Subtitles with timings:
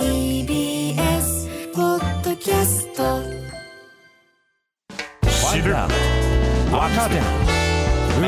[0.00, 3.22] TBS ポッドキャスト。
[5.28, 5.74] 知る。
[6.72, 7.16] 若手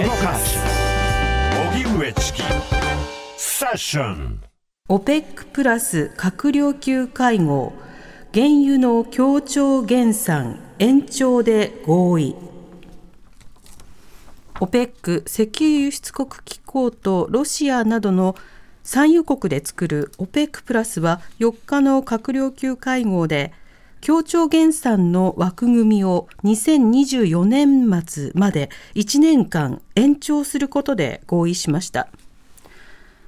[0.05, 0.59] 動かす。
[1.73, 2.43] 荻上チキ。
[3.39, 4.43] セッション。
[4.91, 7.73] OPEC プラス閣僚級会合。
[8.35, 10.61] 原油の協調減産。
[10.79, 12.37] 延長で合意。
[14.57, 18.37] OPEC 石油輸出国機構とロシアなどの
[18.85, 23.53] 産油国で作る OPEC プラスは4日の閣僚級会合で
[24.01, 32.09] 協調減産の枠組みを2024年末まで1年間延長することで合意しました。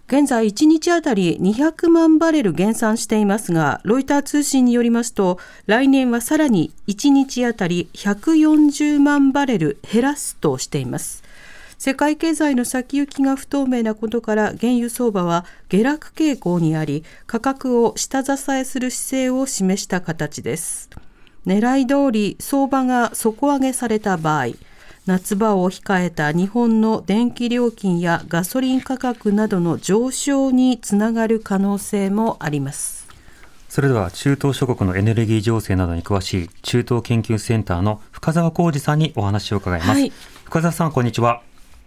[0.06, 11.23] 現在1日あたり200万バレル減産していますがロイター通信によりますと来年はさらに1日あたり140万バレル減らすとしています。
[11.78, 20.91] 世界経済の先行きが不透明なことから原油相場は下落傾向にあり価格を下支えする姿勢を示した形です。
[21.47, 24.48] 狙い通り相場が底上げされた場合
[25.06, 33.05] 夏場を控えた日本の電気料金やガソリン価格などの上昇につながる可能性もあります。
[33.69, 40.12] それでは中東諸国のエネルギー情勢などに詳しい中東研究センターの深澤浩二さんにお話を伺います、はい、
[40.45, 41.42] 深澤さんこんにちは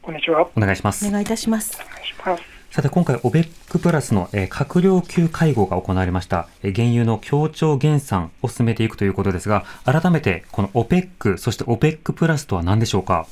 [0.08, 0.48] こんにちは。
[0.56, 1.06] お願いします。
[1.06, 1.78] お願いいたします。
[1.82, 2.44] お願いします。
[2.72, 13.28] さて、今回、オベックプラスの、えー、閣僚級会合が行われました、えー、原油の協調減産を進めていくということですが、改めて、このオペック、そしてオペックプラスとは何でしょうか？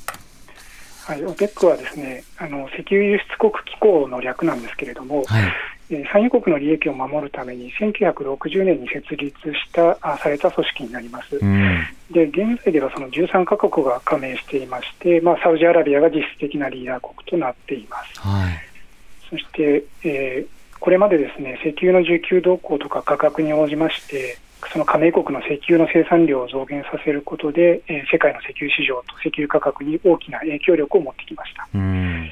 [1.06, 5.52] はい、オペックはですね、あの石油輸出国機構の略なんですけれども、はい、
[5.88, 18.58] え産油国の利益を守るために1960年に設立したあされた組織になります、うん、で現在ではその13カ国が加盟していまして、まあ、サウジアラビアが実質的なリーダー国となっています、はい、
[19.28, 24.38] そして、えー、これまでですね石油の需給動向とか価格に応じまして
[24.72, 31.68] その加盟国の石油の生産量を増減させることで、えー、世界の石油市場と石油価格に大きな影響力を持ってきました。
[31.74, 32.30] うん。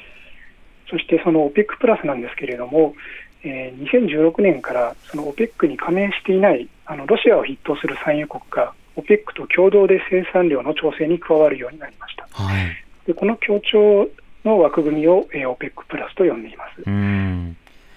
[0.89, 2.95] そしてその OPEC プラスなんですけれども、
[3.43, 12.27] えー、2016年からその OPEC に加盟していないあのロシアを筆頭する産油国が OPEC と共同で生産量の調整に加わるようになりました。
[12.31, 12.67] はい、
[13.05, 14.07] でこの協調
[14.43, 16.83] の枠組みを、えー、OPEC プラスと呼んでいます。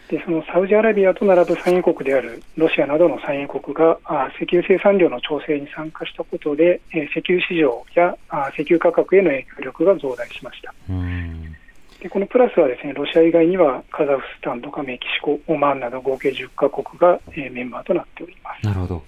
[0.09, 10.75] でそのサウジアラビアと並ぶ産油国であるロシアなどの産油国があ石油生産量の調整に参加したことで、えー、石油市場やあ石油価格への影響力が増大しました。
[12.00, 19.03] でこのプラスはですねロシア以外にはカザフスタンとかメキシコ、オマーンなど合計10カ国が、えー、メンバーとなっておりますなるほど、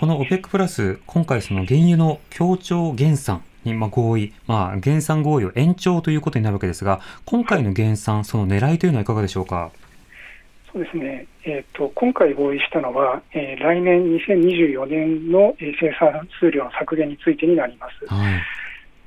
[0.00, 9.70] この OPEC プラス、今回、その原油の協調減産にまあ合意、まあ、減産合意を延長ということになるわけですが、今回の減産、その狙いというのはいかがでしょうか？
[10.72, 18.06] そうですね、えーと、今回合意したのは、えー、来年2024年の生産数量の削減についてになります。
[18.06, 18.42] はい、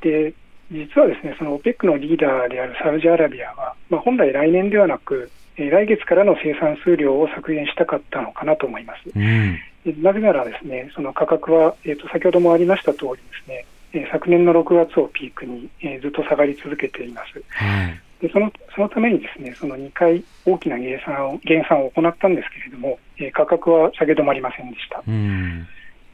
[0.02, 0.32] で
[0.72, 9.10] 実はですねその OPEC のリーダーであるサウジアラビアは、まあ、本来来年ではなく、えー、来月からの生産数量を削減したかったのかなと思います。
[9.16, 17.42] うん、なぜならですねその価格は、えーと、先ほどもありました通りですね、えー、昨年の6月をピークに、えー、ずっと下がり続けています。
[17.50, 25.04] はいでそのそのためにですねその2回大きな減産を減産を行ったんですけれども、えー、価格は下げ止まりませんでした。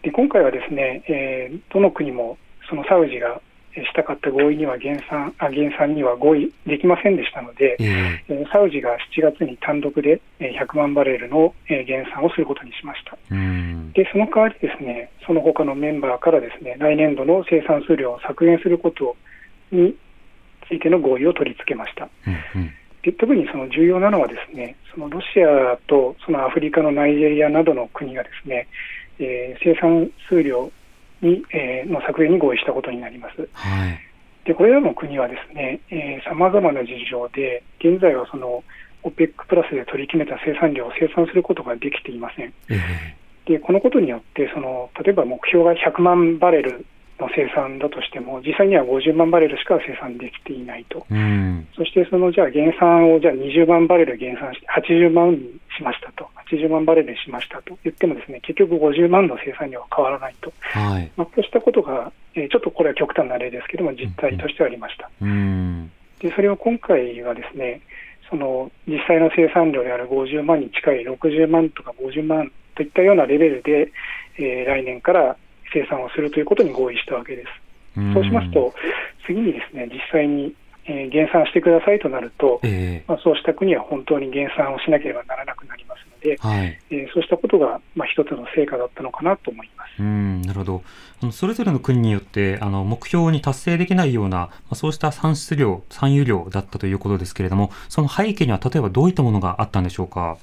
[0.02, 3.40] で今回はですね、えー、どの国もそのサウジが
[3.76, 13.18] したかった合意には減産あ減産には合意できませんでしたので、えー、サウジが7月に単独で100万バレルの減産をすることにしました。
[13.94, 19.16] でその代わりですねその他のメンバーからですね来年度の生産数量を削減すること
[19.72, 19.96] に
[20.68, 22.10] ついての合意を取り付けました。
[22.28, 28.68] うんうんで特にその重要なのはですねそのロシアとそのアフリカのナイジェリアなどの国がですね、
[29.20, 30.70] えー、生産数量
[31.22, 33.48] に、えー、の削減に合意したことになります。
[33.54, 34.00] はい、
[34.46, 35.82] でこれらの国はですね
[36.28, 38.64] さまざまな事情で現在はその
[39.04, 42.54] OPEC プラスで取り決めた生産量を生産することができていません。
[42.70, 46.86] えー、でこのことによってその例えば目標が100万バレル
[47.20, 65.10] の生産だとしても、実際には50万バレルしか生産できていないと、うん、そしてそのじゃあ減産をじゃあ20万バレル減産して、80万にしましたと、80万バレルにしましたと言っても、ですね結局50万の生産量は変わらないと、はい、まあ、こうしたことが、えー、ちょっとこれは極端な例ですけれども、実態としてありました。
[65.22, 67.82] うん、でそれを今回はですね
[68.30, 73.92] その実際の生産量である50万に近い60万とか50万といったようなレベルで、
[74.38, 75.36] えー、来年から
[75.74, 77.50] 生産をするということに合意したわけです。
[78.14, 78.74] そうしますと、
[79.26, 85.89] 次にですね実際に、えー減産してくださいとなると、えまあ、そうした国は本当に減産をしなければならなくなります。
[85.89, 85.89] の
[86.22, 86.80] で、えはい。
[86.92, 89.90] えーそうしたことが、まあ、一つの成果だったのかなと思います。
[90.00, 90.84] うん、なるほど。
[91.22, 100.38] あのそれぞれの国によって、あの、目標に達成できないような、まあ、そうした産出量、産油量だったということですけれども、その背景には例えばどういったものがあったんでしょうか？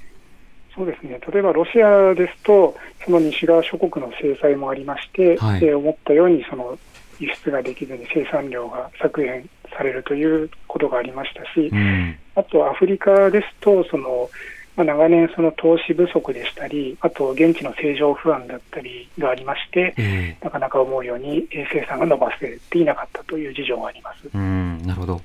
[0.75, 6.77] そうですね例えばロシアですと、その西側諸国の制裁もありまして、はいえー思ったようにその
[7.19, 12.15] 輸出ができずに生産量が削減されるということがありましたし、うん。
[12.35, 14.29] あとアフリカですと、その
[14.77, 24.29] まあ、長年、その投資不足でしたり、あと現地の政情不安だったりがありまして、ええなかなか思うようにえー生産が伸ばせていなかったという事情があります。
[24.33, 25.21] うん、なるほど。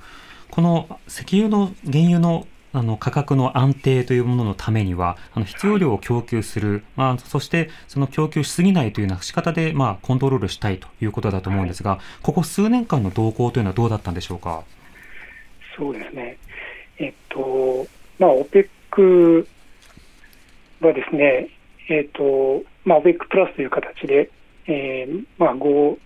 [0.51, 14.65] この石油の原油のあの価格の安定というもののためには、あの必要量を供給する、まあ、そしてその供給しすぎないというような仕方で、まあ、コントロールしたいということだと思うんですが、ここ数年間の動向というのはどうだったんでしょうか？
[15.77, 16.39] そうですね。
[16.97, 17.87] えっと、
[18.19, 18.69] まあ、OPEC
[20.81, 21.49] はですね、
[21.89, 24.31] えっと、まあ、OPEC プラスという形で、
[24.67, 25.99] えーまあ、ご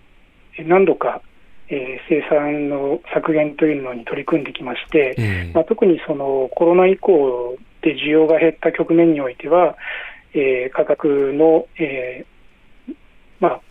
[0.65, 1.21] 何度か、
[1.69, 9.75] えー生産の削減というのに取り組んできまして、ええまあ、特にそのコロナ以降で需要が減った局面においては、
[10.33, 12.95] えー価格の、えー
[13.39, 13.61] まあ、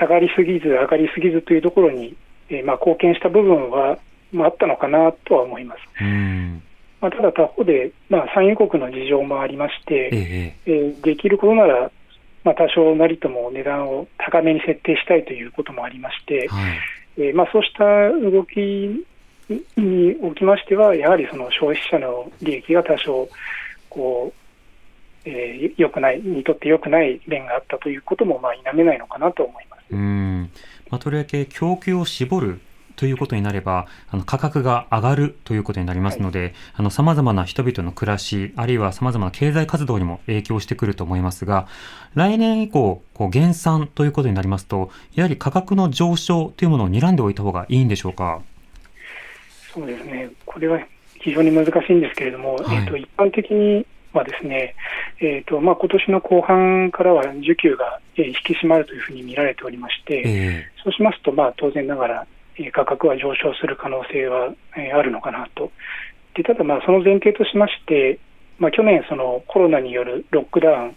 [0.00, 2.16] 下がりすぎず、上がりすぎずというところに、
[2.48, 3.98] えーまあ、貢献した部分は、
[4.32, 5.78] まあ、あったのかなとは思います。
[6.00, 6.62] うん。
[7.04, 11.90] まあ、ただ他方で、まあ、産油国の事情もありまして、えええーできることなら、
[12.44, 16.78] まあ、多少なりとも値段を高めに設定したいということもありまして、はい。
[17.18, 18.58] えーまあ、そうした動き
[19.76, 23.28] におきましては、やはりその消費者の利益が多少
[23.90, 24.32] こ
[25.26, 29.82] う、えー、良くない、にとって良くない面があったということも、まあ、否めないのかなと思います。
[29.90, 30.50] うん。
[30.88, 32.60] まあ、とりわけ供給を絞る
[32.96, 41.66] ということになれば、あの価格が上がるということになりますので、あの様々な人々の暮らし、あるいは様々な経済活動にも影響してくると思いますが、
[42.14, 48.42] 来年以降、こう減産ということになりますと、やはり価格の上昇というものを睨んでおいた方がいいんでしょうか？
[49.72, 50.80] そうですね、これは
[51.20, 52.76] 非常に難しいんですけれども、はい。
[52.76, 54.76] えー、と一般的にはですね、
[55.18, 62.33] えーとまあ今年の後半からは需給が、えー引き締まるというふうに見られておりまして、えそうしますと、まあ、当然ながら、えー
[62.72, 65.72] 価格は上昇する可能性は、えーあるのかなと。
[66.34, 68.18] でただ、まあ、その前提としまして、
[68.58, 70.96] まあ、去年、そのコロナによるロックダウン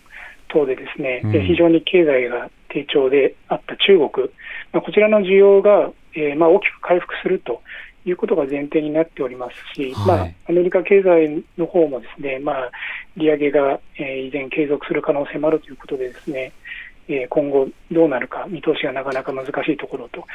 [0.49, 4.29] 等でですね、うんえー非常に経済が低調であった中国、
[4.73, 7.61] まあ、こちらの需要が、えーまあ、大きく回復すると
[8.05, 12.71] いうことが前提になっておりますし、はいまあ、アメリカ経済の方もですね、まあ、
[13.15, 16.51] 利上げが、えー依然継続する可能性もあるということでですね、
[17.07, 20.25] えー今後どうなるか見通しがなかなか難しいところと。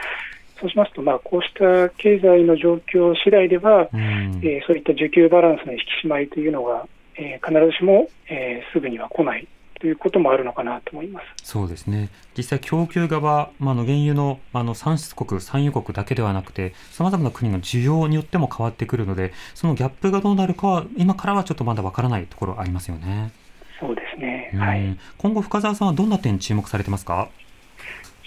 [0.62, 6.86] そうしますと、まあ、こうした経済の状況次第では、うんえーそういった需給バランスの引き締まりというのが、
[7.16, 9.46] えー必ずしも、えーすぐには来ない
[9.80, 11.26] ということもあるのかなと思います。
[11.42, 12.08] そうですね。
[12.38, 23.32] 実際供給側、まあ、あの原油のあの産出国、産油国だけではなくて、様々な国の需要によっても変わってくるので、そのギャップがどうなるかは、今からはちょっとまだわからないところありますよね。
[23.80, 24.50] そうですね。
[24.54, 24.96] うんはい。
[25.18, 27.28] 今後、深澤さんはどんな点に注目されてますか？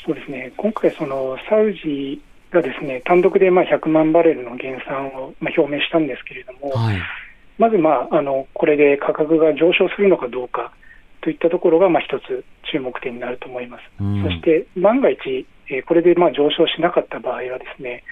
[0.06, 0.52] そうですね。
[0.57, 2.22] 今回、そのサウジ
[2.52, 6.98] がですね、単独でまあ100万バレルの減産をまあ表明したんですけれども、はい。
[7.57, 10.74] まず、まあ、あのこれで価格が上昇するのかどうか
[11.22, 13.81] といったところが、まあ、一つ注目点になると思います。
[14.00, 18.03] うんそして、万が一、えーこれでまあ上昇しなかった場合はですね、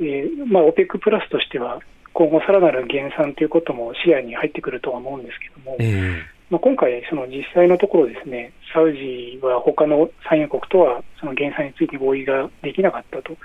[0.00, 1.80] えーまあ、OPEC プラスとしては、
[2.12, 13.36] 今後さらなる減産ということも視野に入ってくるとは思うんですけども、えまあ、今回、その実際のところですね、サウジは他の産油国とはその減産について合意ができなかったと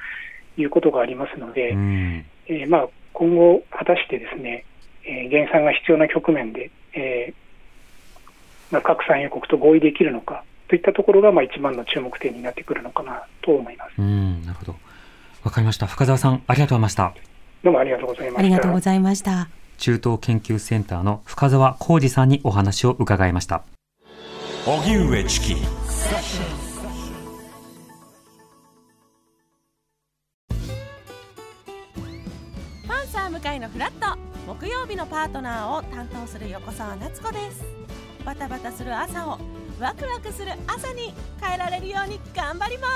[0.58, 2.26] いうことがありますので、えうん。
[2.48, 4.66] えーまあ、今後、果たしてですね、
[5.04, 7.34] えー減産が必要な局面で、えー
[8.72, 13.94] まあ、各産油国と合意できるのかといったところが、まあ、一番の注目点になってくるのかなと思います。
[13.98, 14.76] うん、なるほど。
[15.44, 15.88] わかりました。
[15.88, 17.14] 深澤さん、ありがとうございました。
[17.64, 18.40] どうもありがとうございました。
[18.40, 19.61] ありがとうございました。
[19.82, 23.64] 中東研究センターの深澤浩二さんにお話を伺いました。
[24.68, 25.56] 荻上チキ。
[32.88, 34.20] パンサー向かいのフラット。
[34.46, 37.64] 木曜日のパートナーを担当する横澤夏子です。
[38.24, 39.40] バタバタする朝を
[39.80, 41.12] ワクワクする朝に
[41.42, 42.88] 変えられるように頑張りま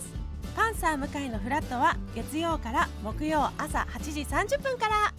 [0.00, 0.10] す。
[0.56, 5.12] パンサー向かいのフラットは月曜から木曜朝8時30分から